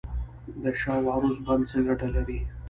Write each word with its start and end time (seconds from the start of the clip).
د 0.63 0.65
شاه 0.81 0.99
و 1.03 1.07
عروس 1.15 1.37
بند 1.45 1.63
څه 1.69 1.77
ګټه 1.87 2.07
لري؟ 2.15 2.39